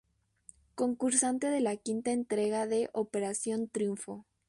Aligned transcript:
Concursante 0.73 1.45
de 1.51 1.59
la 1.61 1.77
quinta 1.77 2.11
entrega 2.11 2.65
de 2.65 2.89
"Operación 2.91 3.69
Triunfo". 3.69 4.25